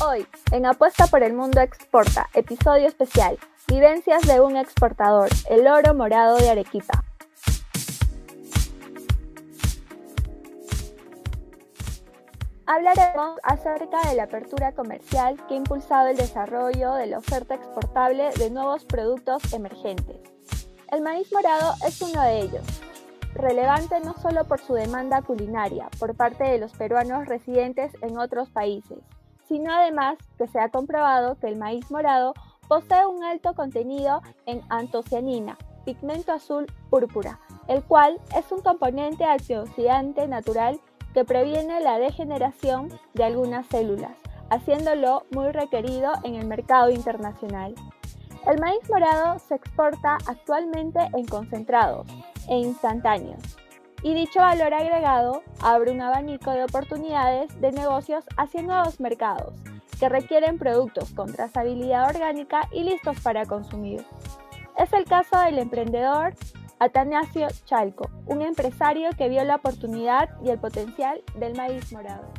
Hoy, 0.00 0.28
en 0.52 0.64
Apuesta 0.64 1.08
por 1.08 1.24
el 1.24 1.34
Mundo 1.34 1.60
Exporta, 1.60 2.28
episodio 2.32 2.86
especial, 2.86 3.36
Vivencias 3.66 4.22
de 4.22 4.40
un 4.40 4.56
exportador, 4.56 5.28
el 5.50 5.66
oro 5.66 5.92
morado 5.92 6.36
de 6.36 6.48
Arequipa. 6.48 7.02
Hablaremos 12.64 13.40
acerca 13.42 14.08
de 14.08 14.14
la 14.14 14.24
apertura 14.24 14.70
comercial 14.70 15.36
que 15.48 15.54
ha 15.54 15.56
impulsado 15.56 16.06
el 16.06 16.16
desarrollo 16.16 16.94
de 16.94 17.08
la 17.08 17.18
oferta 17.18 17.56
exportable 17.56 18.30
de 18.38 18.50
nuevos 18.50 18.84
productos 18.84 19.52
emergentes. 19.52 20.20
El 20.92 21.02
maíz 21.02 21.32
morado 21.32 21.74
es 21.84 22.00
uno 22.02 22.22
de 22.22 22.42
ellos, 22.42 22.64
relevante 23.34 23.98
no 23.98 24.14
solo 24.14 24.44
por 24.44 24.60
su 24.60 24.74
demanda 24.74 25.22
culinaria 25.22 25.88
por 25.98 26.14
parte 26.14 26.44
de 26.44 26.58
los 26.58 26.72
peruanos 26.74 27.26
residentes 27.26 27.92
en 28.00 28.16
otros 28.16 28.48
países, 28.50 28.98
sino 29.48 29.72
además 29.72 30.18
que 30.36 30.46
se 30.46 30.60
ha 30.60 30.68
comprobado 30.68 31.36
que 31.36 31.48
el 31.48 31.56
maíz 31.56 31.90
morado 31.90 32.34
posee 32.68 33.06
un 33.06 33.24
alto 33.24 33.54
contenido 33.54 34.20
en 34.46 34.60
antocianina, 34.68 35.56
pigmento 35.84 36.32
azul 36.32 36.66
púrpura, 36.90 37.40
el 37.66 37.82
cual 37.82 38.20
es 38.36 38.52
un 38.52 38.60
componente 38.60 39.24
antioxidante 39.24 40.28
natural 40.28 40.78
que 41.14 41.24
previene 41.24 41.80
la 41.80 41.98
degeneración 41.98 42.88
de 43.14 43.24
algunas 43.24 43.66
células, 43.66 44.12
haciéndolo 44.50 45.24
muy 45.30 45.50
requerido 45.50 46.12
en 46.24 46.34
el 46.34 46.46
mercado 46.46 46.90
internacional. 46.90 47.74
El 48.46 48.60
maíz 48.60 48.88
morado 48.90 49.38
se 49.38 49.54
exporta 49.54 50.18
actualmente 50.26 51.00
en 51.14 51.26
concentrados 51.26 52.06
e 52.48 52.56
instantáneos, 52.58 53.42
y 54.02 54.14
dicho 54.14 54.40
valor 54.40 54.74
agregado 54.74 55.42
abre 55.60 55.90
un 55.90 56.00
abanico 56.00 56.52
de 56.52 56.64
oportunidades 56.64 57.60
de 57.60 57.72
negocios 57.72 58.24
hacia 58.36 58.62
nuevos 58.62 59.00
mercados 59.00 59.54
que 59.98 60.08
requieren 60.08 60.58
productos 60.58 61.10
con 61.12 61.32
trazabilidad 61.32 62.08
orgánica 62.08 62.68
y 62.72 62.84
listos 62.84 63.18
para 63.20 63.44
consumir. 63.46 64.04
Es 64.76 64.92
el 64.92 65.04
caso 65.04 65.38
del 65.40 65.58
emprendedor 65.58 66.34
Atanasio 66.78 67.48
Chalco, 67.64 68.08
un 68.26 68.42
empresario 68.42 69.10
que 69.16 69.28
vio 69.28 69.42
la 69.44 69.56
oportunidad 69.56 70.28
y 70.44 70.50
el 70.50 70.58
potencial 70.58 71.20
del 71.36 71.56
maíz 71.56 71.92
morado. 71.92 72.32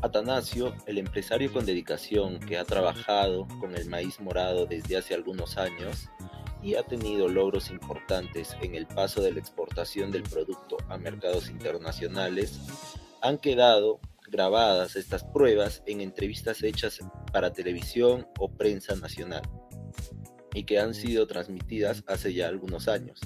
Atanasio, 0.00 0.74
el 0.86 0.98
empresario 0.98 1.52
con 1.52 1.64
dedicación 1.64 2.38
que 2.38 2.58
ha 2.58 2.64
trabajado 2.64 3.46
con 3.60 3.74
el 3.74 3.88
maíz 3.88 4.20
morado 4.20 4.66
desde 4.66 4.96
hace 4.96 5.14
algunos 5.14 5.56
años, 5.56 6.10
y 6.64 6.76
ha 6.76 6.82
tenido 6.82 7.28
logros 7.28 7.70
importantes 7.70 8.56
en 8.62 8.74
el 8.74 8.86
paso 8.86 9.20
de 9.20 9.32
la 9.32 9.38
exportación 9.38 10.10
del 10.10 10.22
producto 10.22 10.78
a 10.88 10.96
mercados 10.96 11.50
internacionales, 11.50 12.58
han 13.20 13.38
quedado 13.38 14.00
grabadas 14.28 14.96
estas 14.96 15.22
pruebas 15.24 15.82
en 15.86 16.00
entrevistas 16.00 16.62
hechas 16.62 17.00
para 17.32 17.52
televisión 17.52 18.26
o 18.40 18.50
prensa 18.50 18.96
nacional 18.96 19.42
y 20.54 20.64
que 20.64 20.78
han 20.78 20.94
sido 20.94 21.26
transmitidas 21.26 22.02
hace 22.06 22.32
ya 22.32 22.48
algunos 22.48 22.88
años. 22.88 23.20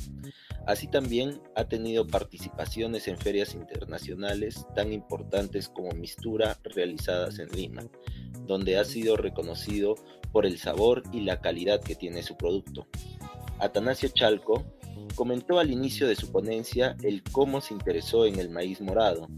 Así 0.66 0.88
también 0.88 1.40
ha 1.54 1.64
tenido 1.64 2.06
participaciones 2.06 3.08
en 3.08 3.18
ferias 3.18 3.54
internacionales 3.54 4.66
tan 4.74 4.92
importantes 4.92 5.68
como 5.68 5.92
Mistura 5.92 6.58
realizadas 6.62 7.38
en 7.38 7.48
Lima, 7.50 7.84
donde 8.46 8.76
ha 8.78 8.84
sido 8.84 9.16
reconocido 9.16 9.94
por 10.32 10.44
el 10.44 10.58
sabor 10.58 11.02
y 11.12 11.20
la 11.20 11.40
calidad 11.40 11.80
que 11.80 11.94
tiene 11.94 12.22
su 12.22 12.36
producto. 12.36 12.86
Atanasio 13.60 14.08
Chalco 14.10 14.64
comentó 15.14 15.58
al 15.58 15.70
inicio 15.70 16.06
de 16.06 16.16
su 16.16 16.30
ponencia 16.30 16.96
el 17.02 17.22
cómo 17.22 17.60
se 17.60 17.74
interesó 17.74 18.24
en 18.24 18.38
el 18.38 18.50
maíz 18.50 18.80
morado. 18.80 19.28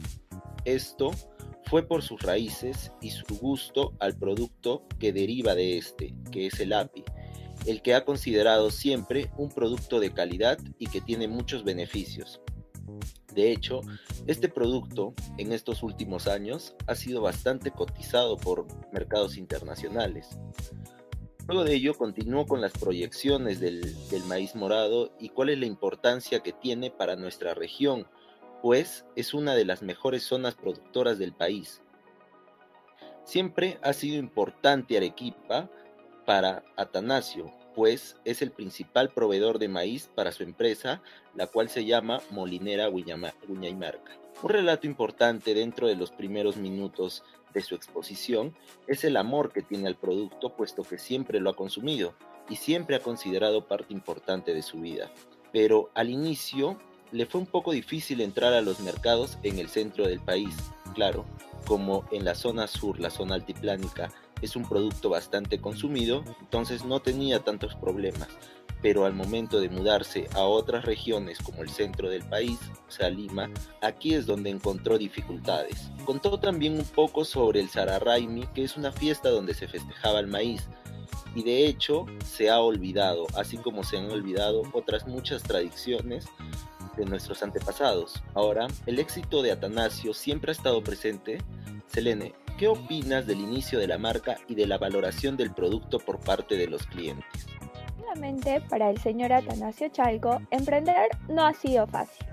Esto 0.65 1.11
fue 1.65 1.87
por 1.87 2.03
sus 2.03 2.21
raíces 2.23 2.93
y 3.01 3.11
su 3.11 3.25
gusto 3.39 3.95
al 3.99 4.17
producto 4.17 4.85
que 4.99 5.13
deriva 5.13 5.55
de 5.55 5.79
este, 5.79 6.15
que 6.31 6.47
es 6.49 6.61
el 6.61 6.73
API, 6.73 7.05
el 7.67 7.81
que 7.81 7.95
ha 7.95 8.05
considerado 8.05 8.71
siempre 8.71 9.31
un 9.37 9.51
producto 9.51 10.01
de 10.01 10.13
calidad 10.13 10.59
y 10.79 10.89
que 10.89 11.01
tiene 11.01 11.29
muchos 11.29 11.65
beneficios. 11.65 12.41
De 13.35 13.53
hecho, 13.53 13.81
este 14.27 14.49
producto 14.49 15.15
en 15.39 15.53
estos 15.53 15.83
últimos 15.83 16.27
años 16.27 16.75
ha 16.87 16.95
sido 16.95 17.23
bastante 17.23 17.71
cotizado 17.71 18.37
por 18.37 18.67
mercados 18.93 19.37
internacionales. 19.37 20.41
Luego 21.51 21.65
de 21.65 21.75
ello 21.75 21.95
continuó 21.95 22.47
con 22.47 22.61
las 22.61 22.71
proyecciones 22.71 23.59
del, 23.59 23.83
maíz 24.29 24.55
morado 24.55 25.11
y 25.19 25.31
cuál 25.31 25.49
es 25.49 25.59
la 25.59 25.67
importancia 25.67 26.45
que 26.45 26.53
tiene 26.53 26.93
para 26.93 27.17
nuestra 27.17 27.55
región, 27.55 28.07
pues 28.63 29.05
es 29.17 29.35
una 29.35 29.57
de 29.57 29.65
las 29.65 29.83
mejores 29.83 30.23
zonas 30.23 30.55
productoras 30.55 31.19
del 31.19 31.33
país. 31.33 31.83
Siempre 33.25 33.81
ha 33.83 33.93
sido 33.95 34.17
importante 34.17 34.97
Arequipa 34.97 35.69
para 36.25 36.63
Atanasio, 36.77 37.53
pues 37.75 38.17
es 38.25 38.43
el 38.43 38.53
principal 38.53 39.11
proveedor 39.11 39.59
de 39.59 39.67
maíz 39.67 40.09
para 40.15 40.31
su 40.31 40.45
empresa, 40.45 41.03
la 41.35 41.49
cual 41.49 41.69
se 41.69 41.85
llama 41.85 42.21
Molinera 42.31 42.87
Guñaymarca. 42.87 44.13
Un 44.41 44.51
relato 44.51 44.87
importante 44.87 45.53
dentro 45.55 45.89
de 45.89 45.97
los 45.97 46.13
primeros 46.13 46.57
minutos 46.57 47.25
de 47.55 47.63
su 47.63 47.75
exposición 47.75 48.55
es 48.87 49.05
el 49.05 49.17
amor 49.17 49.53
que 49.53 49.63
tiene 49.63 49.89
al 49.89 49.97
producto, 49.97 50.55
puesto 50.57 50.83
que 50.83 50.99
siempre 50.99 51.41
lo 51.41 51.51
ha 51.51 51.57
consumido 51.57 52.15
y 52.49 52.57
siempre 52.57 52.97
ha 52.97 53.03
considerado 53.03 53.67
parte 53.67 53.93
importante 53.93 54.55
de 54.55 54.63
su 54.63 54.81
vida. 54.81 55.11
Pero 55.53 55.91
al 55.95 56.11
inicio 56.11 56.79
le 57.13 57.27
fue 57.27 57.41
un 57.41 57.47
poco 57.47 57.73
difícil 57.73 58.21
entrar 58.21 58.53
a 58.53 58.61
los 58.61 58.81
mercados 58.81 59.39
en 59.43 59.59
el 59.59 59.69
centro 59.69 60.07
del 60.07 60.21
país. 60.21 60.55
Claro, 60.95 61.25
como 61.67 62.05
en 62.11 62.25
la 62.25 62.35
zona 62.35 62.67
sur, 62.67 63.01
la 63.01 63.11
zona 63.11 63.35
altiplánica, 63.35 64.13
es 64.43 64.57
un 64.57 64.69
producto 64.69 65.11
bastante 65.11 65.61
consumido, 65.61 66.25
entonces 66.41 66.85
no 66.85 67.01
tenía 67.01 67.41
tantos 67.41 67.75
problemas 67.75 68.29
pero 68.83 69.05
al 69.05 69.15
momento 69.15 69.61
de 69.61 69.69
mudarse 69.69 70.29
a 70.35 70.43
otras 70.43 70.85
regiones 70.85 71.39
como 71.39 71.63
el 71.63 71.69
centro 71.69 72.09
del 72.09 72.23
país, 72.25 72.59
o 72.89 72.91
sea 72.91 73.11
Lima, 73.11 73.51
aquí 73.81 74.15
es 74.15 74.27
donde 74.27 74.51
encontró 74.51 74.99
dificultades. 74.99 75.91
Contó 76.05 76.39
también 76.39 76.75
un 76.75 76.85
poco 76.85 77.25
sobre 77.25 77.61
el 77.61 77.69
Sararraimi, 77.69 78.47
que 78.55 78.65
es 78.65 78.77
una 78.77 78.93
fiesta 78.93 79.31
donde 79.31 79.55
se 79.55 79.69
festejaba 79.69 80.21
el 80.21 80.27
maíz, 80.27 80.69
y 81.35 81.43
de 81.43 81.67
hecho 81.67 82.07
se 82.25 82.51
ha 82.51 82.61
olvidado, 82.61 83.27
así 83.37 83.57
como 83.57 83.85
se 83.85 83.99
han 83.99 84.11
olvidado 84.11 84.63
otras 84.73 85.07
muchas 85.07 85.43
tradiciones 85.43 86.27
de 86.97 87.05
nuestros 87.05 87.43
antepasados. 87.43 88.23
Ahora, 88.35 88.67
el 88.87 88.99
éxito 88.99 89.43
de 89.43 89.53
Atanasio 89.53 90.13
siempre 90.13 90.51
ha 90.51 90.53
estado 90.53 90.83
presente. 90.83 91.39
Selene, 91.87 92.35
¿qué 92.59 92.69
opinas 92.69 93.27
del 93.27 93.41
inicio 93.41 93.79
de 93.79 93.87
la 93.87 93.99
marca 93.99 94.37
y 94.49 94.55
de 94.55 94.67
la 94.67 94.79
valoración 94.79 95.37
del 95.37 95.53
producto 95.53 95.99
por 95.99 96.21
parte 96.21 96.57
de 96.57 96.67
los 96.67 96.87
clientes? 96.87 97.47
Para 98.69 98.91
el 98.91 98.99
señor 98.99 99.33
Atanasio 99.33 99.89
Chalco, 99.89 100.41
emprender 100.51 101.11
no 101.29 101.47
ha 101.47 101.55
sido 101.55 101.87
fácil. 101.87 102.27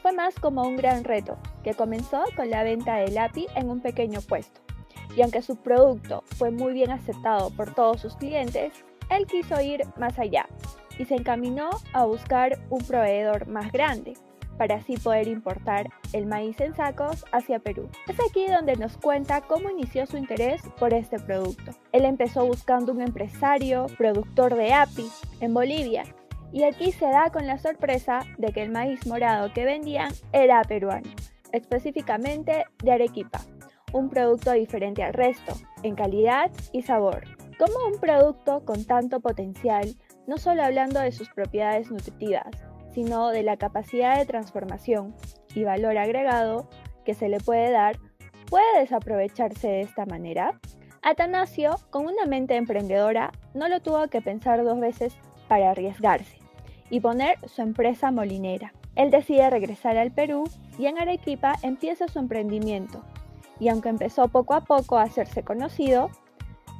Fue 0.00 0.12
más 0.12 0.34
como 0.36 0.62
un 0.62 0.76
gran 0.76 1.02
reto, 1.02 1.38
que 1.64 1.74
comenzó 1.74 2.22
con 2.36 2.50
la 2.50 2.62
venta 2.62 2.96
del 2.96 3.18
API 3.18 3.46
en 3.56 3.68
un 3.68 3.80
pequeño 3.80 4.20
puesto. 4.20 4.60
Y 5.16 5.22
aunque 5.22 5.42
su 5.42 5.56
producto 5.56 6.22
fue 6.36 6.52
muy 6.52 6.72
bien 6.72 6.92
aceptado 6.92 7.50
por 7.50 7.74
todos 7.74 8.00
sus 8.00 8.16
clientes, 8.16 8.72
él 9.10 9.26
quiso 9.26 9.60
ir 9.60 9.82
más 9.96 10.18
allá 10.18 10.46
y 10.98 11.04
se 11.04 11.16
encaminó 11.16 11.70
a 11.92 12.04
buscar 12.04 12.58
un 12.70 12.84
proveedor 12.84 13.48
más 13.48 13.72
grande, 13.72 14.14
para 14.58 14.76
así 14.76 14.96
poder 14.96 15.28
importar 15.28 15.88
el 16.12 16.26
maíz 16.26 16.60
en 16.60 16.74
sacos 16.74 17.24
hacia 17.32 17.60
Perú. 17.60 17.88
Es 18.08 18.16
aquí 18.28 18.46
donde 18.48 18.76
nos 18.76 18.98
cuenta 18.98 19.40
cómo 19.40 19.70
inició 19.70 20.06
su 20.06 20.16
interés 20.16 20.60
por 20.78 20.92
este 20.92 21.18
producto. 21.18 21.72
Él 21.92 22.04
empezó 22.04 22.44
buscando 22.44 22.92
un 22.92 23.00
empresario, 23.00 23.86
productor 23.96 24.54
de 24.56 24.74
API, 24.74 25.06
en 25.40 25.54
Bolivia, 25.54 26.04
y 26.52 26.64
aquí 26.64 26.92
se 26.92 27.06
da 27.06 27.30
con 27.30 27.46
la 27.46 27.58
sorpresa 27.58 28.20
de 28.38 28.52
que 28.52 28.62
el 28.62 28.70
maíz 28.70 29.06
morado 29.06 29.52
que 29.52 29.64
vendían 29.64 30.12
era 30.32 30.62
peruano, 30.62 31.10
específicamente 31.52 32.64
de 32.82 32.92
Arequipa, 32.92 33.40
un 33.92 34.08
producto 34.08 34.52
diferente 34.52 35.02
al 35.02 35.14
resto, 35.14 35.54
en 35.82 35.94
calidad 35.94 36.50
y 36.72 36.82
sabor. 36.82 37.24
Como 37.58 37.86
un 37.86 38.00
producto 38.00 38.64
con 38.64 38.84
tanto 38.84 39.20
potencial, 39.20 39.96
no 40.26 40.38
solo 40.38 40.62
hablando 40.62 41.00
de 41.00 41.12
sus 41.12 41.28
propiedades 41.30 41.90
nutritivas, 41.90 42.67
sino 42.98 43.28
de 43.28 43.44
la 43.44 43.56
capacidad 43.56 44.18
de 44.18 44.26
transformación 44.26 45.14
y 45.54 45.62
valor 45.62 45.96
agregado 45.96 46.68
que 47.04 47.14
se 47.14 47.28
le 47.28 47.38
puede 47.38 47.70
dar, 47.70 47.96
puede 48.50 48.80
desaprovecharse 48.80 49.68
de 49.68 49.82
esta 49.82 50.04
manera? 50.04 50.58
Atanasio, 51.02 51.76
con 51.90 52.06
una 52.06 52.26
mente 52.26 52.56
emprendedora, 52.56 53.30
no 53.54 53.68
lo 53.68 53.78
tuvo 53.78 54.08
que 54.08 54.20
pensar 54.20 54.64
dos 54.64 54.80
veces 54.80 55.14
para 55.46 55.70
arriesgarse 55.70 56.38
y 56.90 56.98
poner 56.98 57.38
su 57.46 57.62
empresa 57.62 58.10
molinera. 58.10 58.72
Él 58.96 59.12
decide 59.12 59.48
regresar 59.48 59.96
al 59.96 60.10
Perú 60.10 60.42
y 60.76 60.86
en 60.86 60.98
Arequipa 60.98 61.54
empieza 61.62 62.08
su 62.08 62.18
emprendimiento. 62.18 63.04
Y 63.60 63.68
aunque 63.68 63.90
empezó 63.90 64.26
poco 64.26 64.54
a 64.54 64.62
poco 64.62 64.98
a 64.98 65.04
hacerse 65.04 65.44
conocido, 65.44 66.10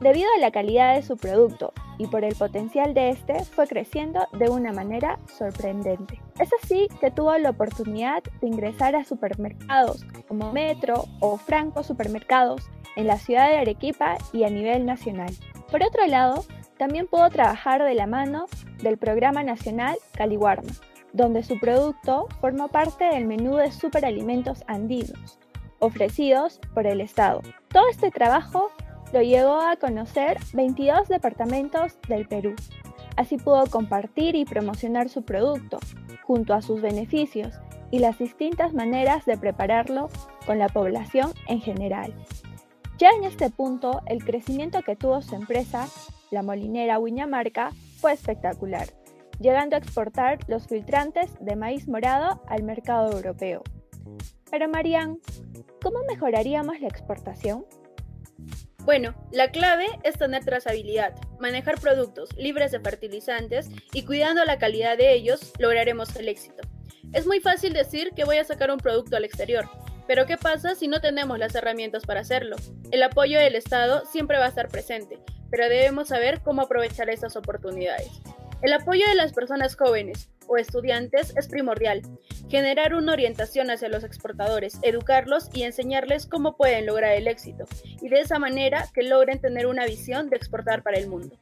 debido 0.01 0.29
a 0.37 0.41
la 0.41 0.51
calidad 0.51 0.95
de 0.95 1.03
su 1.03 1.17
producto 1.17 1.73
y 1.99 2.07
por 2.07 2.25
el 2.25 2.35
potencial 2.37 2.95
de 2.95 3.11
este 3.11 3.45
fue 3.45 3.67
creciendo 3.67 4.27
de 4.33 4.49
una 4.49 4.73
manera 4.73 5.19
sorprendente. 5.27 6.21
Es 6.39 6.51
así 6.63 6.89
que 7.01 7.11
tuvo 7.11 7.37
la 7.39 7.51
oportunidad 7.51 8.23
de 8.41 8.47
ingresar 8.47 8.95
a 8.95 9.05
supermercados 9.05 10.05
como 10.29 10.53
Metro 10.53 11.05
o 11.21 11.37
Franco 11.37 11.83
Supermercados 11.83 12.63
en 12.97 13.07
la 13.07 13.19
ciudad 13.19 13.51
de 13.51 13.59
Arequipa 13.59 14.17
y 14.33 14.45
a 14.45 14.51
nivel 14.51 14.87
nacional. 14.87 15.35
Por 15.71 15.83
otro 15.83 16.07
lado, 16.07 16.45
también 16.79 17.09
pudo 17.09 17.29
trabajar 17.31 17.83
de 17.85 17.95
la 17.95 18.07
mano 18.07 18.47
del 18.83 18.99
Programa 18.99 19.43
Nacional 19.43 19.97
Caliwarma, 20.17 20.71
donde 21.13 21.43
su 21.43 21.59
producto 21.59 22.29
formó 22.41 22.69
parte 22.69 23.05
del 23.05 23.27
menú 23.27 23.57
de 23.57 23.73
superalimentos 23.73 24.63
andinos, 24.69 25.39
ofrecidos 25.81 26.61
por 26.75 26.87
el 26.87 27.01
Estado. 27.01 27.43
Todo 27.69 27.89
este 27.91 28.11
trabajo 28.11 28.71
lo 29.13 29.23
llevó 29.23 29.61
a 29.61 29.77
conocer 29.77 30.39
22 30.53 31.09
departamentos 31.09 31.99
del 32.09 32.27
Perú. 32.27 32.55
Así 33.17 33.37
pudo 33.37 33.65
compartir 33.67 34.37
y 34.37 34.45
promocionar 34.45 35.09
su 35.09 35.23
producto, 35.23 35.79
junto 36.25 36.55
a 36.55 36.63
sus 36.63 36.81
beneficios 36.81 37.55
y 37.91 38.01
las 38.01 38.19
distintas 38.19 38.75
maneras 38.75 39.25
de 39.25 39.39
prepararlo 39.39 40.09
con 40.47 40.59
la 40.59 40.69
población 40.69 41.33
en 41.49 41.61
general. 41.61 42.15
Ya 42.99 43.11
en 43.11 43.25
este 43.25 43.51
punto, 43.51 44.03
el 44.07 44.25
crecimiento 44.25 44.83
que 44.83 44.97
tuvo 44.97 45.23
su 45.23 45.35
empresa, 45.35 45.87
la 46.31 46.43
molinera 46.43 46.99
Wiñamarca, 46.99 47.71
fue 48.01 48.13
espectacular, 48.13 48.89
llegando 49.41 49.77
a 49.77 49.79
exportar 49.79 50.39
los 50.49 50.67
filtrantes 50.67 51.31
de 51.41 51.57
maíz 51.57 51.89
morado 51.89 52.43
al 52.47 52.63
mercado 52.63 53.13
europeo. 53.13 53.63
Pero 54.51 54.69
Marian, 54.69 55.19
¿cómo 55.83 56.01
mejoraríamos 56.09 56.81
la 56.81 56.89
exportación? 56.89 57.65
Bueno, 58.89 59.15
la 59.33 59.51
clave 59.51 59.87
es 60.03 60.17
tener 60.17 60.47
trazabilidad, 60.47 61.13
manejar 61.39 61.79
productos 61.79 62.35
libres 62.39 62.73
de 62.73 62.81
fertilizantes 62.81 63.69
y 63.93 64.07
cuidando 64.07 64.43
la 64.47 64.59
calidad 64.59 64.97
de 64.97 65.13
ellos 65.13 65.53
lograremos 65.59 66.17
el 66.17 66.27
éxito. 66.27 66.63
Es 67.13 67.27
muy 67.27 67.41
fácil 67.41 67.75
decir 67.75 68.13
que 68.17 68.25
voy 68.25 68.39
a 68.39 68.45
sacar 68.45 68.71
un 68.71 68.79
producto 68.79 69.15
al 69.15 69.27
exterior, 69.27 69.69
pero 70.07 70.25
¿qué 70.25 70.39
pasa 70.39 70.75
si 70.75 70.89
no 70.89 71.03
tenemos 71.03 71.39
las 71.39 71.55
herramientas 71.55 72.07
para 72.07 72.21
hacerlo? 72.21 72.57
El 72.91 73.03
apoyo 73.03 73.39
del 73.39 73.57
Estado 73.57 74.07
siempre 74.07 74.39
va 74.39 74.47
a 74.47 74.49
estar 74.49 74.69
presente, 74.69 75.19
pero 75.51 75.69
debemos 75.69 76.09
saber 76.09 76.41
cómo 76.41 76.63
aprovechar 76.63 77.11
esas 77.11 77.37
oportunidades. 77.37 78.09
El 78.63 78.73
apoyo 78.73 79.07
de 79.07 79.17
las 79.17 79.35
personas 79.35 79.77
jóvenes 79.77 80.31
o 80.49 80.57
estudiantes 80.57 81.35
es 81.37 81.47
primordial. 81.47 82.03
Generar 82.49 82.95
una 82.95 83.13
orientación 83.13 83.71
hacia 83.71 83.89
los 83.89 84.03
exportadores, 84.03 84.79
educarlos 84.83 85.51
y 85.55 85.63
enseñarles 85.63 86.27
cómo 86.27 86.57
pueden 86.57 86.87
lograr 86.87 87.13
el 87.13 87.29
éxito, 87.29 87.65
y 88.03 88.09
de 88.09 88.21
esa 88.21 88.39
manera 88.39 88.89
que 88.93 89.03
logren 89.03 89.41
tener 89.41 89.67
una 89.67 89.87
visión 89.87 90.31
de 90.31 90.37
exportar 90.37 90.83
para 90.83 90.99
el 90.99 91.09
mundo. 91.09 91.37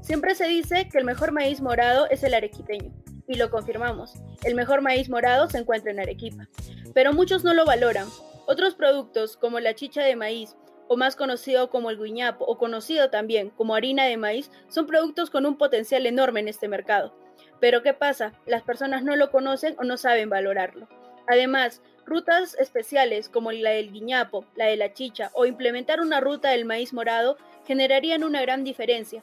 Siempre 0.00 0.34
se 0.34 0.46
dice 0.46 0.88
que 0.88 0.98
el 0.98 1.04
mejor 1.04 1.32
maíz 1.32 1.60
morado 1.60 2.08
es 2.10 2.22
el 2.22 2.34
arequipeño, 2.34 2.92
y 3.26 3.34
lo 3.34 3.50
confirmamos, 3.50 4.14
el 4.44 4.54
mejor 4.54 4.82
maíz 4.82 5.08
morado 5.08 5.48
se 5.48 5.58
encuentra 5.58 5.90
en 5.90 6.00
Arequipa, 6.00 6.48
pero 6.92 7.12
muchos 7.12 7.44
no 7.44 7.54
lo 7.54 7.64
valoran. 7.64 8.06
Otros 8.46 8.74
productos 8.74 9.38
como 9.38 9.60
la 9.60 9.74
chicha 9.74 10.02
de 10.02 10.16
maíz 10.16 10.54
o 10.88 10.96
más 10.96 11.16
conocido 11.16 11.70
como 11.70 11.90
el 11.90 11.98
guiñapo, 11.98 12.44
o 12.44 12.58
conocido 12.58 13.08
también 13.08 13.50
como 13.50 13.74
harina 13.74 14.04
de 14.04 14.18
maíz, 14.18 14.50
son 14.68 14.86
productos 14.86 15.30
con 15.30 15.46
un 15.46 15.56
potencial 15.56 16.06
enorme 16.06 16.40
en 16.40 16.48
este 16.48 16.68
mercado. 16.68 17.16
Pero 17.64 17.82
¿qué 17.82 17.94
pasa? 17.94 18.34
Las 18.44 18.62
personas 18.62 19.04
no 19.04 19.16
lo 19.16 19.30
conocen 19.30 19.74
o 19.78 19.84
no 19.84 19.96
saben 19.96 20.28
valorarlo. 20.28 20.86
Además, 21.26 21.80
rutas 22.04 22.54
especiales 22.56 23.30
como 23.30 23.52
la 23.52 23.70
del 23.70 23.90
guiñapo, 23.90 24.44
la 24.54 24.66
de 24.66 24.76
la 24.76 24.92
chicha 24.92 25.30
o 25.32 25.46
implementar 25.46 26.02
una 26.02 26.20
ruta 26.20 26.50
del 26.50 26.66
maíz 26.66 26.92
morado 26.92 27.38
generarían 27.66 28.22
una 28.22 28.42
gran 28.42 28.64
diferencia. 28.64 29.22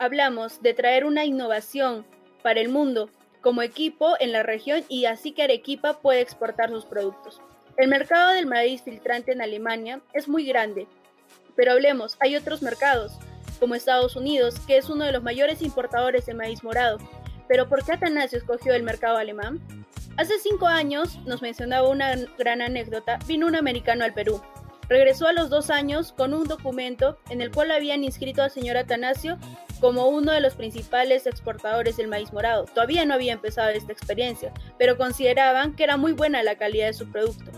Hablamos 0.00 0.60
de 0.60 0.74
traer 0.74 1.04
una 1.04 1.24
innovación 1.24 2.04
para 2.42 2.60
el 2.60 2.68
mundo 2.68 3.10
como 3.42 3.62
equipo 3.62 4.16
en 4.18 4.32
la 4.32 4.42
región 4.42 4.82
y 4.88 5.04
así 5.04 5.30
que 5.30 5.44
Arequipa 5.44 6.00
puede 6.00 6.20
exportar 6.20 6.70
sus 6.70 6.84
productos. 6.84 7.40
El 7.76 7.86
mercado 7.86 8.32
del 8.32 8.46
maíz 8.46 8.82
filtrante 8.82 9.30
en 9.30 9.40
Alemania 9.40 10.00
es 10.14 10.26
muy 10.26 10.44
grande, 10.44 10.88
pero 11.54 11.70
hablemos, 11.70 12.16
hay 12.18 12.34
otros 12.34 12.60
mercados, 12.60 13.20
como 13.60 13.74
Estados 13.74 14.16
Unidos, 14.16 14.56
que 14.66 14.78
es 14.78 14.88
uno 14.88 15.04
de 15.04 15.12
los 15.12 15.22
mayores 15.22 15.62
importadores 15.62 16.26
de 16.26 16.34
maíz 16.34 16.62
morado. 16.62 16.98
Pero 17.48 17.68
¿por 17.68 17.84
qué 17.84 17.92
Atanasio 17.92 18.38
escogió 18.38 18.74
el 18.74 18.82
mercado 18.82 19.16
alemán? 19.16 19.60
Hace 20.16 20.38
cinco 20.38 20.66
años, 20.66 21.18
nos 21.26 21.42
mencionaba 21.42 21.88
una 21.88 22.14
gran 22.38 22.60
anécdota, 22.60 23.18
vino 23.26 23.46
un 23.46 23.56
americano 23.56 24.04
al 24.04 24.14
Perú. 24.14 24.42
Regresó 24.88 25.26
a 25.26 25.32
los 25.32 25.50
dos 25.50 25.70
años 25.70 26.12
con 26.12 26.32
un 26.32 26.48
documento 26.48 27.18
en 27.30 27.42
el 27.42 27.50
cual 27.50 27.70
habían 27.70 28.04
inscrito 28.04 28.42
al 28.42 28.50
señor 28.50 28.76
Atanasio 28.76 29.38
como 29.80 30.08
uno 30.08 30.32
de 30.32 30.40
los 30.40 30.54
principales 30.54 31.26
exportadores 31.26 31.96
del 31.96 32.08
maíz 32.08 32.32
morado. 32.32 32.64
Todavía 32.64 33.04
no 33.04 33.14
había 33.14 33.34
empezado 33.34 33.68
esta 33.70 33.92
experiencia, 33.92 34.52
pero 34.78 34.96
consideraban 34.96 35.76
que 35.76 35.84
era 35.84 35.96
muy 35.96 36.12
buena 36.12 36.42
la 36.42 36.56
calidad 36.56 36.86
de 36.86 36.94
su 36.94 37.10
producto 37.10 37.52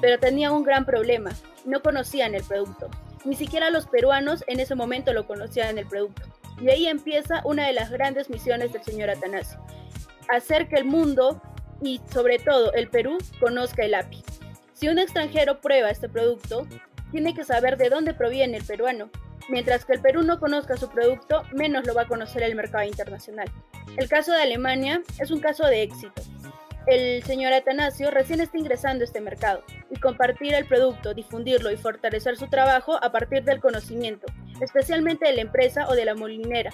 pero 0.00 0.18
tenían 0.18 0.52
un 0.52 0.62
gran 0.62 0.84
problema, 0.84 1.30
no 1.64 1.82
conocían 1.82 2.34
el 2.34 2.44
producto. 2.44 2.90
Ni 3.24 3.34
siquiera 3.34 3.70
los 3.70 3.86
peruanos 3.86 4.44
en 4.46 4.60
ese 4.60 4.74
momento 4.74 5.12
lo 5.12 5.26
conocían 5.26 5.78
el 5.78 5.86
producto. 5.86 6.22
Y 6.60 6.70
ahí 6.70 6.86
empieza 6.86 7.42
una 7.44 7.66
de 7.66 7.72
las 7.72 7.90
grandes 7.90 8.30
misiones 8.30 8.72
del 8.72 8.82
señor 8.82 9.10
Atanasio, 9.10 9.58
hacer 10.28 10.68
que 10.68 10.76
el 10.76 10.84
mundo 10.84 11.42
y 11.82 12.00
sobre 12.10 12.38
todo 12.38 12.72
el 12.72 12.88
Perú 12.88 13.18
conozca 13.40 13.84
el 13.84 13.94
API. 13.94 14.24
Si 14.72 14.88
un 14.88 14.98
extranjero 14.98 15.60
prueba 15.60 15.90
este 15.90 16.08
producto, 16.08 16.66
tiene 17.10 17.34
que 17.34 17.44
saber 17.44 17.76
de 17.76 17.90
dónde 17.90 18.14
proviene 18.14 18.56
el 18.56 18.64
peruano. 18.64 19.10
Mientras 19.48 19.84
que 19.84 19.92
el 19.92 20.00
Perú 20.00 20.22
no 20.22 20.40
conozca 20.40 20.76
su 20.76 20.88
producto, 20.88 21.42
menos 21.52 21.86
lo 21.86 21.94
va 21.94 22.02
a 22.02 22.08
conocer 22.08 22.42
el 22.42 22.56
mercado 22.56 22.84
internacional. 22.84 23.50
El 23.96 24.08
caso 24.08 24.32
de 24.32 24.42
Alemania 24.42 25.02
es 25.20 25.30
un 25.30 25.40
caso 25.40 25.66
de 25.66 25.82
éxito 25.82 26.22
el 26.86 27.22
señor 27.24 27.52
Atanasio 27.52 28.10
recién 28.10 28.40
está 28.40 28.58
ingresando 28.58 29.02
a 29.02 29.06
este 29.06 29.20
mercado 29.20 29.62
y 29.90 29.98
compartir 29.98 30.54
el 30.54 30.66
producto, 30.66 31.14
difundirlo 31.14 31.70
y 31.70 31.76
fortalecer 31.76 32.36
su 32.36 32.46
trabajo 32.46 32.96
a 33.02 33.10
partir 33.10 33.42
del 33.42 33.60
conocimiento, 33.60 34.26
especialmente 34.60 35.26
de 35.26 35.34
la 35.34 35.42
empresa 35.42 35.86
o 35.88 35.94
de 35.94 36.04
la 36.04 36.14
molinera, 36.14 36.70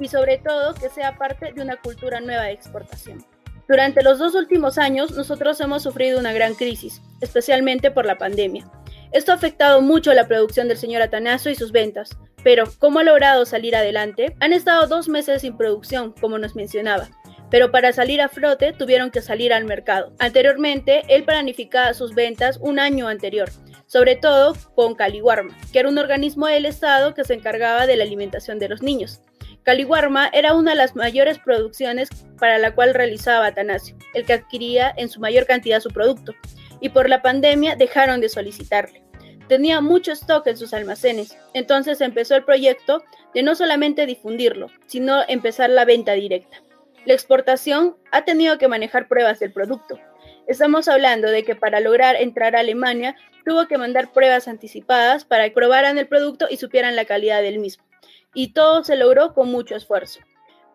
y 0.00 0.08
sobre 0.08 0.38
todo 0.38 0.74
que 0.74 0.88
sea 0.88 1.16
parte 1.16 1.52
de 1.52 1.62
una 1.62 1.76
cultura 1.76 2.20
nueva 2.20 2.44
de 2.44 2.52
exportación. 2.52 3.24
Durante 3.68 4.02
los 4.02 4.18
dos 4.18 4.34
últimos 4.34 4.78
años 4.78 5.10
nosotros 5.12 5.60
hemos 5.60 5.82
sufrido 5.82 6.20
una 6.20 6.32
gran 6.32 6.54
crisis, 6.54 7.02
especialmente 7.20 7.90
por 7.90 8.06
la 8.06 8.16
pandemia. 8.16 8.70
Esto 9.12 9.32
ha 9.32 9.36
afectado 9.36 9.80
mucho 9.80 10.12
la 10.12 10.28
producción 10.28 10.68
del 10.68 10.76
señor 10.76 11.02
Atanasio 11.02 11.50
y 11.50 11.56
sus 11.56 11.72
ventas, 11.72 12.16
pero 12.44 12.64
¿cómo 12.78 13.00
ha 13.00 13.04
logrado 13.04 13.44
salir 13.44 13.74
adelante? 13.74 14.36
Han 14.40 14.52
estado 14.52 14.86
dos 14.86 15.08
meses 15.08 15.42
sin 15.42 15.56
producción, 15.56 16.12
como 16.20 16.38
nos 16.38 16.54
mencionaba, 16.54 17.08
pero 17.50 17.72
para 17.72 17.92
salir 17.92 18.20
a 18.20 18.28
flote 18.28 18.72
tuvieron 18.72 19.10
que 19.10 19.22
salir 19.22 19.52
al 19.52 19.64
mercado. 19.64 20.12
Anteriormente, 20.18 21.02
él 21.08 21.24
planificaba 21.24 21.94
sus 21.94 22.14
ventas 22.14 22.58
un 22.60 22.78
año 22.78 23.08
anterior, 23.08 23.50
sobre 23.86 24.16
todo 24.16 24.54
con 24.74 24.94
Caliwarma, 24.94 25.56
que 25.72 25.78
era 25.78 25.88
un 25.88 25.98
organismo 25.98 26.46
del 26.46 26.66
Estado 26.66 27.14
que 27.14 27.24
se 27.24 27.34
encargaba 27.34 27.86
de 27.86 27.96
la 27.96 28.04
alimentación 28.04 28.58
de 28.58 28.68
los 28.68 28.82
niños. 28.82 29.20
Caliwarma 29.62 30.28
era 30.32 30.54
una 30.54 30.72
de 30.72 30.76
las 30.76 30.94
mayores 30.94 31.38
producciones 31.38 32.08
para 32.38 32.58
la 32.58 32.74
cual 32.74 32.94
realizaba 32.94 33.46
Atanasio, 33.46 33.96
el 34.14 34.24
que 34.24 34.34
adquiría 34.34 34.94
en 34.96 35.08
su 35.08 35.18
mayor 35.18 35.46
cantidad 35.46 35.80
su 35.80 35.90
producto, 35.90 36.34
y 36.80 36.90
por 36.90 37.08
la 37.08 37.22
pandemia 37.22 37.74
dejaron 37.74 38.20
de 38.20 38.28
solicitarle. 38.28 39.02
Tenía 39.48 39.80
mucho 39.80 40.12
stock 40.12 40.46
en 40.46 40.56
sus 40.56 40.72
almacenes, 40.72 41.36
entonces 41.54 42.00
empezó 42.00 42.36
el 42.36 42.44
proyecto 42.44 43.02
de 43.34 43.42
no 43.42 43.54
solamente 43.54 44.06
difundirlo, 44.06 44.70
sino 44.86 45.22
empezar 45.28 45.70
la 45.70 45.84
venta 45.84 46.12
directa. 46.12 46.62
La 47.04 47.14
exportación 47.14 47.96
ha 48.10 48.24
tenido 48.24 48.58
que 48.58 48.66
manejar 48.66 49.06
pruebas 49.06 49.38
del 49.38 49.52
producto. 49.52 49.98
Estamos 50.46 50.86
hablando 50.86 51.28
de 51.28 51.42
que 51.42 51.56
para 51.56 51.80
lograr 51.80 52.14
entrar 52.14 52.54
a 52.54 52.60
Alemania 52.60 53.16
tuvo 53.44 53.66
que 53.66 53.78
mandar 53.78 54.12
pruebas 54.12 54.46
anticipadas 54.46 55.24
para 55.24 55.44
que 55.44 55.54
probaran 55.54 55.98
el 55.98 56.06
producto 56.06 56.46
y 56.48 56.56
supieran 56.56 56.94
la 56.94 57.04
calidad 57.04 57.42
del 57.42 57.58
mismo. 57.58 57.84
Y 58.32 58.52
todo 58.52 58.84
se 58.84 58.94
logró 58.94 59.34
con 59.34 59.50
mucho 59.50 59.74
esfuerzo. 59.74 60.20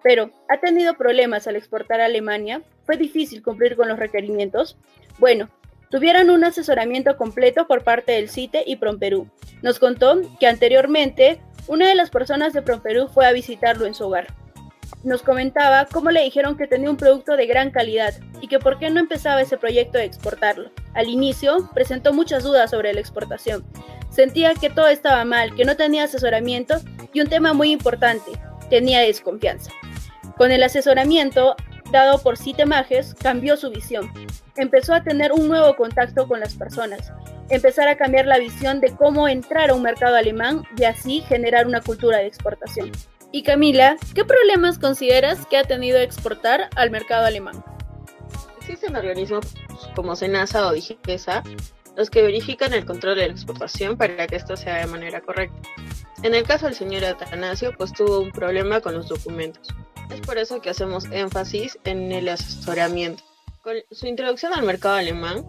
Pero, 0.04 0.32
¿ha 0.50 0.60
tenido 0.60 0.96
problemas 0.96 1.48
al 1.48 1.56
exportar 1.56 2.01
a 2.01 2.06
Alemania? 2.06 2.63
¿Fue 2.86 2.98
difícil 2.98 3.42
cumplir 3.42 3.78
con 3.78 3.88
los 3.88 4.00
requerimientos? 4.00 4.78
Bueno, 5.20 5.50
tuvieron 5.90 6.32
un 6.32 6.44
asesoramiento 6.44 7.16
completo 7.16 7.66
por 7.66 7.84
parte 7.86 8.12
del 8.13 8.30
CITE 8.30 8.63
y 8.66 8.75
PromPerú. 8.75 9.30
Nos 9.62 9.80
contó 9.80 10.22
que 10.40 10.48
anteriormente 10.48 11.40
una 11.68 11.88
de 11.88 11.96
las 11.96 12.10
personas 12.10 12.51
de 12.51 12.62
PromPerú 12.62 13.08
fue 13.08 13.25
a 13.25 13.32
visitarlo 13.32 13.86
en 13.86 13.94
su 13.94 14.06
hogar 14.06 14.40
nos 15.03 15.24
comentaba 15.24 15.86
cómo 15.86 16.12
le 16.12 16.24
dijeron 16.24 16.57
que 16.57 16.67
tenía 16.67 16.89
un 16.89 16.98
producto 16.98 17.36
de 17.36 17.48
gran 17.48 17.71
calidad 17.71 18.13
y 18.39 18.48
que 18.48 18.60
por 18.60 18.79
qué 18.79 18.89
no 18.89 19.00
empezaba 19.00 19.41
ese 19.41 19.57
proyecto 19.57 19.98
de 19.98 20.05
exportarlo. 20.05 20.71
Al 20.93 21.10
inicio 21.10 21.69
presentó 21.74 22.13
muchas 22.13 22.43
dudas 22.43 22.71
sobre 22.71 22.93
la 22.93 23.00
exportación. 23.00 23.63
Sentía 24.10 24.53
que 24.53 24.69
todo 24.69 24.88
estaba 24.88 25.25
mal, 25.25 25.55
que 25.55 25.65
no 25.65 25.75
tenía 25.75 26.03
asesoramiento 26.03 26.75
y 27.13 27.21
un 27.21 27.27
tema 27.27 27.53
muy 27.53 27.71
importante, 27.71 28.31
tenía 28.69 29.00
desconfianza. 29.00 29.71
Con 30.38 30.51
el 30.51 30.63
asesoramiento 30.63 31.55
dado 31.91 32.19
por 32.19 32.38
Citemajes, 32.38 33.13
cambió 33.15 33.57
su 33.57 33.69
visión. 33.69 34.12
Empezó 34.55 34.93
a 34.93 35.03
tener 35.03 35.31
un 35.31 35.48
nuevo 35.48 35.75
contacto 35.75 36.27
con 36.27 36.39
las 36.39 36.55
personas, 36.55 37.12
empezar 37.50 37.88
a 37.88 37.98
cambiar 37.98 38.25
la 38.25 38.39
visión 38.39 38.79
de 38.79 38.95
cómo 38.95 39.27
entrar 39.27 39.69
a 39.69 39.75
un 39.75 39.83
mercado 39.83 40.15
alemán 40.15 40.63
y 40.77 40.86
así 40.86 41.21
generar 41.21 41.67
una 41.67 41.81
cultura 41.81 42.19
de 42.19 42.27
exportación. 42.27 42.91
Y 43.33 43.43
Camila, 43.43 43.95
¿qué 44.13 44.25
problemas 44.25 44.77
consideras 44.77 45.45
que 45.45 45.57
ha 45.57 45.63
tenido 45.63 45.97
exportar 46.00 46.69
al 46.75 46.91
mercado 46.91 47.25
alemán? 47.25 47.63
Existen 48.59 48.95
organismos 48.95 49.45
como 49.95 50.17
SENASA 50.17 50.67
o 50.67 50.73
DIGESA 50.73 51.43
los 51.95 52.09
que 52.09 52.21
verifican 52.21 52.73
el 52.73 52.85
control 52.85 53.15
de 53.17 53.27
la 53.27 53.33
exportación 53.33 53.97
para 53.97 54.27
que 54.27 54.35
esto 54.35 54.57
sea 54.57 54.77
de 54.77 54.88
manera 54.88 55.21
correcta. 55.21 55.69
En 56.23 56.35
el 56.35 56.43
caso 56.43 56.65
del 56.65 56.75
señor 56.75 57.05
Atanasio, 57.05 57.73
pues 57.77 57.93
tuvo 57.93 58.19
un 58.19 58.31
problema 58.31 58.81
con 58.81 58.95
los 58.95 59.07
documentos. 59.07 59.67
Es 60.09 60.19
por 60.21 60.38
eso 60.38 60.61
que 60.61 60.69
hacemos 60.69 61.05
énfasis 61.11 61.79
en 61.85 62.11
el 62.11 62.29
asesoramiento. 62.29 63.23
Con 63.61 63.75
su 63.91 64.07
introducción 64.07 64.53
al 64.53 64.63
mercado 64.63 64.95
alemán, 64.95 65.45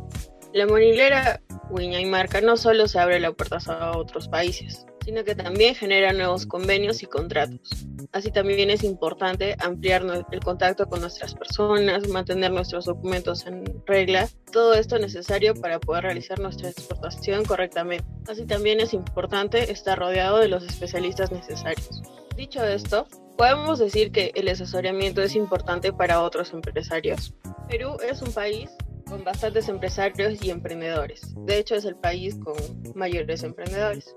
la 0.52 0.66
monilera 0.66 1.40
Wiña 1.70 2.00
y 2.00 2.06
Marca 2.06 2.40
no 2.40 2.56
solo 2.56 2.86
se 2.86 2.98
abre 2.98 3.18
la 3.18 3.32
puerta 3.32 3.58
a 3.66 3.96
otros 3.96 4.28
países, 4.28 4.86
sino 5.04 5.24
que 5.24 5.34
también 5.34 5.74
genera 5.74 6.12
nuevos 6.12 6.46
convenios 6.46 7.02
y 7.02 7.06
contratos. 7.06 7.70
Así 8.12 8.30
también 8.30 8.70
es 8.70 8.84
importante 8.84 9.56
ampliar 9.58 10.04
el 10.30 10.40
contacto 10.40 10.86
con 10.86 11.00
nuestras 11.00 11.34
personas, 11.34 12.08
mantener 12.08 12.52
nuestros 12.52 12.84
documentos 12.84 13.46
en 13.46 13.64
regla, 13.86 14.28
todo 14.52 14.74
esto 14.74 14.98
necesario 14.98 15.54
para 15.54 15.80
poder 15.80 16.04
realizar 16.04 16.38
nuestra 16.38 16.68
exportación 16.68 17.44
correctamente. 17.44 18.04
Así 18.28 18.44
también 18.44 18.80
es 18.80 18.92
importante 18.92 19.70
estar 19.70 19.98
rodeado 19.98 20.38
de 20.38 20.48
los 20.48 20.64
especialistas 20.64 21.32
necesarios. 21.32 22.02
Dicho 22.36 22.64
esto, 22.64 23.06
podemos 23.36 23.78
decir 23.78 24.12
que 24.12 24.32
el 24.34 24.48
asesoramiento 24.48 25.22
es 25.22 25.34
importante 25.34 25.92
para 25.92 26.22
otros 26.22 26.52
empresarios. 26.52 27.34
Perú 27.68 27.96
es 28.08 28.22
un 28.22 28.32
país 28.32 28.70
con 29.06 29.24
bastantes 29.24 29.68
empresarios 29.68 30.42
y 30.42 30.50
emprendedores. 30.50 31.34
De 31.44 31.58
hecho, 31.58 31.74
es 31.74 31.84
el 31.84 31.96
país 31.96 32.36
con 32.36 32.54
mayores 32.94 33.42
emprendedores. 33.42 34.14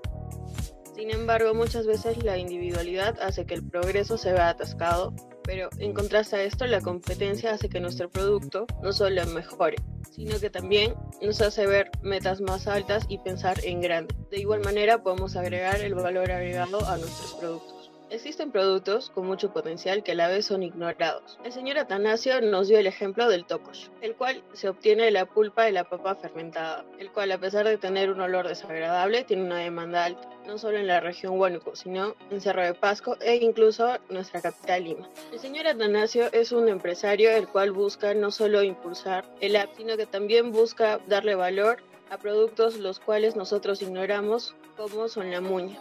Sin 0.96 1.10
embargo, 1.10 1.52
muchas 1.52 1.86
veces 1.86 2.24
la 2.24 2.38
individualidad 2.38 3.20
hace 3.20 3.44
que 3.44 3.52
el 3.52 3.62
progreso 3.62 4.16
se 4.16 4.32
vea 4.32 4.48
atascado, 4.48 5.12
pero 5.44 5.68
en 5.76 5.92
contraste 5.92 6.36
a 6.36 6.42
esto, 6.42 6.66
la 6.66 6.80
competencia 6.80 7.52
hace 7.52 7.68
que 7.68 7.80
nuestro 7.80 8.08
producto 8.08 8.66
no 8.82 8.94
solo 8.94 9.26
mejore, 9.26 9.76
sino 10.10 10.40
que 10.40 10.48
también 10.48 10.94
nos 11.20 11.42
hace 11.42 11.66
ver 11.66 11.90
metas 12.00 12.40
más 12.40 12.66
altas 12.66 13.04
y 13.10 13.18
pensar 13.18 13.62
en 13.62 13.82
grande. 13.82 14.14
De 14.30 14.38
igual 14.40 14.64
manera, 14.64 15.02
podemos 15.02 15.36
agregar 15.36 15.82
el 15.82 15.94
valor 15.94 16.32
agregado 16.32 16.78
a 16.86 16.96
nuestros 16.96 17.34
productos. 17.34 17.75
Existen 18.08 18.52
productos 18.52 19.10
con 19.10 19.26
mucho 19.26 19.52
potencial 19.52 20.04
que 20.04 20.12
a 20.12 20.14
la 20.14 20.28
vez 20.28 20.46
son 20.46 20.62
ignorados. 20.62 21.38
El 21.42 21.52
señor 21.52 21.76
Atanasio 21.78 22.40
nos 22.40 22.68
dio 22.68 22.78
el 22.78 22.86
ejemplo 22.86 23.28
del 23.28 23.44
tokosh, 23.44 23.88
el 24.00 24.14
cual 24.14 24.44
se 24.52 24.68
obtiene 24.68 25.04
de 25.04 25.10
la 25.10 25.26
pulpa 25.26 25.64
de 25.64 25.72
la 25.72 25.82
papa 25.82 26.14
fermentada, 26.14 26.84
el 27.00 27.10
cual 27.10 27.32
a 27.32 27.38
pesar 27.38 27.66
de 27.66 27.78
tener 27.78 28.10
un 28.10 28.20
olor 28.20 28.46
desagradable 28.46 29.24
tiene 29.24 29.42
una 29.42 29.58
demanda 29.58 30.04
alta, 30.04 30.30
no 30.46 30.56
solo 30.56 30.78
en 30.78 30.86
la 30.86 31.00
región 31.00 31.36
Huánuco, 31.38 31.74
sino 31.74 32.14
en 32.30 32.40
Cerro 32.40 32.62
de 32.62 32.74
Pasco 32.74 33.16
e 33.20 33.36
incluso 33.36 33.98
nuestra 34.08 34.40
capital 34.40 34.84
Lima. 34.84 35.10
El 35.32 35.40
señor 35.40 35.66
Atanasio 35.66 36.32
es 36.32 36.52
un 36.52 36.68
empresario 36.68 37.30
el 37.32 37.48
cual 37.48 37.72
busca 37.72 38.14
no 38.14 38.30
solo 38.30 38.62
impulsar 38.62 39.24
el 39.40 39.56
app, 39.56 39.76
sino 39.76 39.96
que 39.96 40.06
también 40.06 40.52
busca 40.52 41.00
darle 41.08 41.34
valor 41.34 41.82
a 42.10 42.18
productos 42.18 42.76
los 42.76 43.00
cuales 43.00 43.34
nosotros 43.34 43.82
ignoramos 43.82 44.54
como 44.76 45.08
son 45.08 45.32
la 45.32 45.40
muña. 45.40 45.76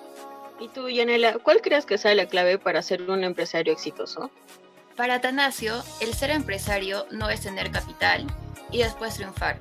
Y 0.59 0.69
tú, 0.69 0.89
Yanela, 0.89 1.33
¿cuál 1.39 1.62
crees 1.62 1.85
que 1.85 1.97
sea 1.97 2.15
la 2.15 2.27
clave 2.27 2.57
para 2.57 2.81
ser 2.81 3.09
un 3.09 3.24
empresario 3.24 3.74
exitoso? 3.74 4.31
Para 4.95 5.15
Atanasio, 5.15 5.83
el 6.00 6.13
ser 6.13 6.29
empresario 6.29 7.05
no 7.12 7.29
es 7.29 7.41
tener 7.41 7.71
capital 7.71 8.25
y 8.71 8.77
después 8.77 9.15
triunfar. 9.15 9.59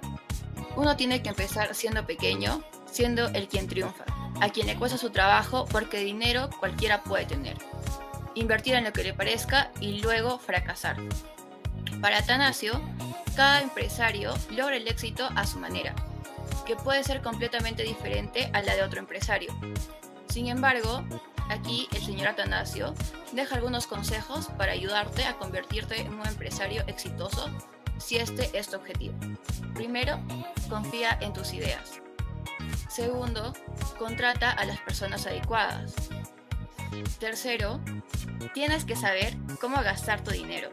Uno 0.76 0.96
tiene 0.96 1.22
que 1.22 1.28
empezar 1.28 1.74
siendo 1.74 2.06
pequeño, 2.06 2.62
siendo 2.90 3.26
el 3.28 3.48
quien 3.48 3.66
triunfa, 3.66 4.04
a 4.40 4.48
quien 4.50 4.68
le 4.68 4.76
cuesta 4.76 4.96
su 4.96 5.10
trabajo 5.10 5.66
porque 5.70 5.98
dinero 5.98 6.48
cualquiera 6.60 7.02
puede 7.02 7.26
tener. 7.26 7.56
Invertir 8.36 8.74
en 8.74 8.84
lo 8.84 8.92
que 8.92 9.04
le 9.04 9.14
parezca 9.14 9.72
y 9.80 10.00
luego 10.00 10.38
fracasar. 10.38 10.96
Para 12.00 12.18
Atanasio, 12.18 12.80
cada 13.34 13.60
empresario 13.60 14.34
logra 14.50 14.76
el 14.76 14.86
éxito 14.86 15.28
a 15.34 15.46
su 15.46 15.58
manera, 15.58 15.94
que 16.66 16.76
puede 16.76 17.02
ser 17.02 17.20
completamente 17.22 17.82
diferente 17.82 18.50
a 18.52 18.62
la 18.62 18.76
de 18.76 18.82
otro 18.82 19.00
empresario. 19.00 19.52
Sin 20.28 20.48
embargo, 20.48 21.04
aquí 21.48 21.88
el 21.92 22.04
señor 22.04 22.28
Atanasio 22.28 22.94
deja 23.32 23.56
algunos 23.56 23.86
consejos 23.86 24.48
para 24.58 24.72
ayudarte 24.72 25.24
a 25.24 25.36
convertirte 25.36 26.00
en 26.00 26.14
un 26.14 26.26
empresario 26.26 26.84
exitoso 26.86 27.50
si 27.98 28.16
este 28.16 28.50
es 28.58 28.68
tu 28.68 28.76
objetivo. 28.76 29.14
Primero, 29.74 30.20
confía 30.68 31.18
en 31.20 31.32
tus 31.32 31.52
ideas. 31.52 32.00
Segundo, 32.88 33.52
contrata 33.98 34.50
a 34.50 34.64
las 34.64 34.80
personas 34.80 35.26
adecuadas. 35.26 35.94
Tercero, 37.18 37.80
tienes 38.52 38.84
que 38.84 38.96
saber 38.96 39.36
cómo 39.60 39.76
gastar 39.82 40.22
tu 40.22 40.30
dinero. 40.30 40.70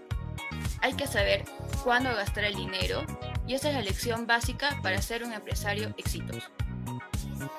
Hay 0.81 0.93
que 0.93 1.07
saber 1.07 1.45
cuándo 1.83 2.13
gastar 2.15 2.43
el 2.43 2.55
dinero 2.55 3.05
y 3.47 3.55
esa 3.55 3.69
es 3.69 3.75
la 3.75 3.81
lección 3.81 4.27
básica 4.27 4.79
para 4.83 5.01
ser 5.01 5.23
un 5.23 5.33
empresario 5.33 5.93
exitoso. 5.97 6.47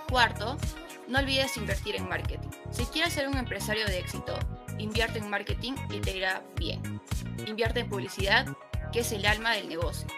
Cuarto, 0.08 0.56
no 1.12 1.18
olvides 1.18 1.58
invertir 1.58 1.94
en 1.94 2.08
marketing. 2.08 2.48
Si 2.70 2.86
quieres 2.86 3.12
ser 3.12 3.28
un 3.28 3.36
empresario 3.36 3.84
de 3.84 3.98
éxito, 3.98 4.38
invierte 4.78 5.18
en 5.18 5.28
marketing 5.28 5.74
y 5.90 6.00
te 6.00 6.16
irá 6.16 6.42
bien. 6.56 7.02
Invierte 7.46 7.80
en 7.80 7.90
publicidad, 7.90 8.46
que 8.92 9.00
es 9.00 9.12
el 9.12 9.26
alma 9.26 9.52
del 9.52 9.68
negocio. 9.68 10.08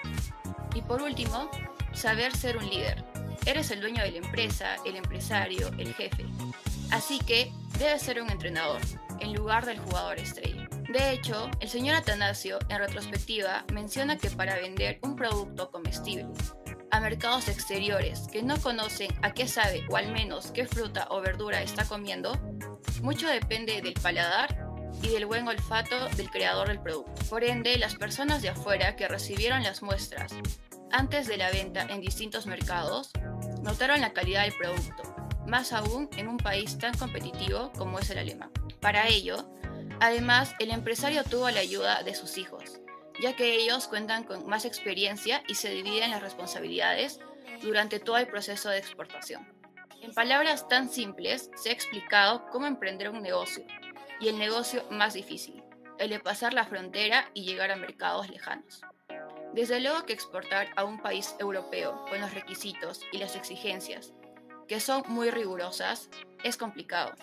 Y 0.73 0.83
por 0.83 1.03
último, 1.03 1.51
saber 1.95 2.35
ser 2.37 2.57
un 2.57 2.71
líder. 2.71 3.05
Eres 3.45 3.73
el 3.73 3.81
dueño 3.81 4.05
de 4.05 4.13
la 4.13 4.19
empresa, 4.19 4.77
el 4.87 4.95
empresario, 4.95 5.69
el 5.79 5.93
jefe. 5.95 6.27
Así 6.93 7.19
que 7.19 7.51
debes 7.81 8.03
ser 8.03 8.23
un 8.23 8.31
entrenador, 8.31 8.81
en 9.19 9.35
lugar 9.35 9.67
del 9.67 9.81
jugador 9.81 10.21
estrella. 10.21 10.69
De 10.93 11.11
hecho, 11.11 11.51
el 11.59 11.69
señor 11.69 11.97
Atanasio, 11.97 12.61
en 12.69 12.79
retrospectiva, 12.79 13.65
menciona 13.73 14.17
que 14.17 14.31
para 14.31 14.55
vender 14.61 15.01
un 15.03 15.17
producto 15.17 15.73
comestible 15.73 16.29
a 16.95 17.01
mercados 17.01 17.49
exteriores 17.49 18.29
que 18.31 18.45
no 18.45 18.57
conocen 18.61 19.11
a 19.21 19.35
qué 19.35 19.49
sabe 19.49 19.85
o 19.91 19.97
al 19.97 20.13
menos 20.13 20.53
qué 20.53 20.65
fruta 20.65 21.09
o 21.11 21.21
verdura 21.21 21.61
está 21.61 21.85
comiendo, 21.85 22.39
mucho 23.03 23.29
depende 23.29 23.83
del 23.83 23.95
paladar 23.95 24.65
y 25.03 25.09
del 25.09 25.27
buen 25.27 25.49
olfato 25.49 26.09
del 26.11 26.31
creador 26.31 26.69
del 26.69 26.79
producto. 26.79 27.13
Por 27.29 27.43
ende, 27.43 27.79
las 27.79 27.97
personas 27.97 28.43
de 28.43 28.51
afuera 28.51 28.95
que 28.95 29.09
recibieron 29.09 29.65
las 29.65 29.83
muestras 29.83 30.33
antes 30.93 31.27
de 31.27 31.37
la 31.37 31.51
venta 31.51 31.83
en 31.83 32.01
distintos 32.01 32.47
mercados 32.47 33.11
notaron 33.61 34.01
la 34.01 34.13
calidad 34.13 34.43
del 34.43 34.55
producto, 34.55 35.03
más 35.49 35.73
aún 35.73 36.09
en 36.17 36.29
un 36.29 36.37
país 36.37 36.79
tan 36.79 36.97
competitivo 36.97 37.73
como 37.77 37.99
es 37.99 38.09
el 38.11 38.19
alemán. 38.19 38.53
Para 38.81 39.09
ello, 39.09 39.51
además, 39.99 40.55
el 40.61 40.71
empresario 40.71 41.25
tuvo 41.25 41.51
la 41.51 41.59
ayuda 41.59 42.05
de 42.05 42.15
sus 42.15 42.39
hijos, 42.39 42.81
ya 43.21 43.35
que 43.37 43.55
ellos 43.55 43.87
cuentan 43.87 44.25
con 44.25 44.47
más 44.47 44.65
experiencia 44.65 45.43
y 45.49 45.55
se 45.55 45.71
dividen 45.71 46.11
las 46.11 46.23
responsabilidades 46.23 47.21
durante 47.63 48.01
todo 48.01 48.19
el 48.19 48.27
proceso 48.27 48.71
de 48.71 48.79
exportación. 48.79 49.47
En 50.01 50.13
palabras 50.13 50.69
tan 50.69 50.91
simples, 50.91 51.51
se 51.57 51.71
ha 51.71 51.73
explicado 51.73 52.47
cómo 52.51 52.67
emprender 52.67 53.09
un 53.09 53.23
negocio 53.23 53.65
y 54.21 54.29
el 54.29 54.39
negocio 54.39 54.85
más 54.91 55.15
difícil, 55.15 55.63
el 55.99 56.11
de 56.11 56.21
pasar 56.21 56.53
la 56.53 56.67
frontera 56.67 57.31
y 57.33 57.45
llegar 57.45 57.71
a 57.71 57.77
mercados 57.77 58.29
lejanos. 58.29 58.83
Desde 59.55 59.81
luego 59.81 60.05
que 60.05 60.13
exportar 60.13 60.69
a 60.77 60.85
un 60.85 61.01
país 61.01 61.37
europeo 61.39 62.05
con 62.09 62.21
los 62.21 62.35
requisitos 62.35 63.01
y 63.13 63.19
las 63.19 63.37
exigencias, 63.37 64.13
que 64.69 64.81
son 64.81 65.05
muy 65.07 65.31
rigurosas, 65.31 66.11
es 66.43 66.57
complicado. 66.57 67.15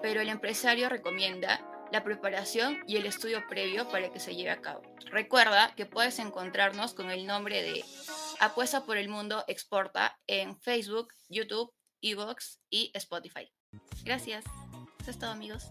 Pero 0.00 0.20
el 0.20 0.28
empresario 0.28 0.88
recomienda 0.88 1.60
la 1.92 2.04
preparación 2.04 2.78
y 2.86 2.96
el 2.96 3.06
estudio 3.06 3.46
previo 3.48 3.88
para 3.88 4.10
que 4.10 4.20
se 4.20 4.34
lleve 4.34 4.50
a 4.50 4.60
cabo. 4.60 4.82
Recuerda 5.10 5.74
que 5.76 5.86
puedes 5.86 6.18
encontrarnos 6.18 6.94
con 6.94 7.10
el 7.10 7.26
nombre 7.26 7.62
de 7.62 7.84
Apuesta 8.38 8.84
por 8.84 8.96
el 8.96 9.08
Mundo 9.08 9.44
Exporta 9.48 10.18
en 10.26 10.58
Facebook, 10.60 11.08
YouTube, 11.28 11.72
Evox 12.00 12.60
y 12.70 12.90
Spotify. 12.94 13.52
Gracias. 14.04 14.44
Eso 15.00 15.10
es 15.10 15.18
todo 15.18 15.30
amigos. 15.30 15.70